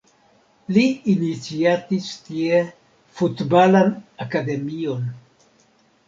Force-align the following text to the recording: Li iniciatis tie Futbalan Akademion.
Li 0.75 0.83
iniciatis 1.13 2.07
tie 2.29 2.61
Futbalan 3.19 3.93
Akademion. 4.27 5.05